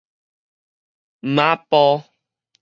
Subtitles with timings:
[1.21, 2.03] 茅仔埔